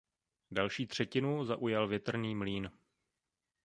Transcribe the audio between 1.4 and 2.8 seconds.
zaujal větrný mlýn.